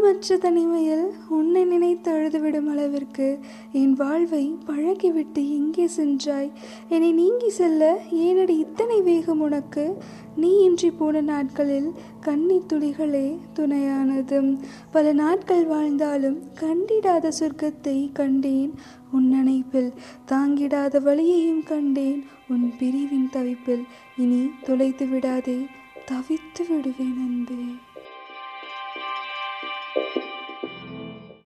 யாருமற்ற 0.00 0.36
தனிமையில் 0.38 1.06
உன்னை 1.28 1.62
நினைத்து 1.64 2.08
அழுதுவிடும் 2.12 2.68
அளவிற்கு 2.70 3.26
என் 3.72 3.92
வாழ்வை 3.92 4.44
பழகிவிட்டு 4.66 5.42
எங்கே 5.56 5.86
சென்றாய். 5.86 6.48
என்னை 6.88 7.10
நீங்கி 7.12 7.50
செல்ல 7.50 7.90
ஏனடி 8.10 8.54
இத்தனை 8.58 9.00
வேகம் 9.00 9.40
உனக்கு? 9.40 9.84
நீ 10.36 10.50
இன்றி 10.62 10.90
போன 10.90 11.20
நாட்களில் 11.20 11.90
கண்ணீர் 12.20 12.68
துளிகளே 12.72 13.26
துணையானது. 13.54 14.38
பல 14.90 15.12
நாட்கள் 15.12 15.66
வாழ்ந்தாலும் 15.66 16.38
கண்டிடாத 16.60 17.32
சொர்க்கத்தை 17.40 17.98
கண்டேன் 18.12 18.72
உன் 19.12 19.28
நினைப்பில். 19.28 19.92
தாங்கிடாத 20.32 21.02
வழியையும் 21.02 21.62
கண்டேன் 21.64 22.24
உன் 22.48 22.66
பிரிவின் 22.78 23.30
தவிப்பில். 23.32 23.84
இனி 24.18 24.42
தொலைத்து 24.64 25.06
விடாதே 25.06 25.60
தவித்து 26.10 26.64
விடுவேன் 26.68 27.20
அன்பே. 27.26 27.62
Thank 29.94 30.16
you. 30.16 30.29